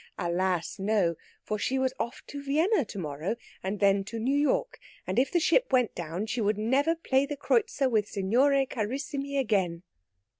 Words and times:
Alas, 0.17 0.79
no! 0.79 1.13
for 1.43 1.59
she 1.59 1.77
was 1.77 1.93
off 1.99 2.23
to 2.25 2.41
Vienna 2.41 2.83
to 2.83 2.97
morrow, 2.97 3.35
and 3.61 3.79
then 3.79 4.03
to 4.03 4.17
New 4.17 4.35
York, 4.35 4.79
and 5.05 5.19
if 5.19 5.31
the 5.31 5.39
ship 5.39 5.71
went 5.71 5.93
down 5.93 6.25
she 6.25 6.41
would 6.41 6.57
never 6.57 6.95
play 6.95 7.23
the 7.23 7.37
Kreutzer 7.37 7.87
with 7.87 8.07
Signore 8.09 8.65
Carissimi 8.65 9.37
again! 9.37 9.83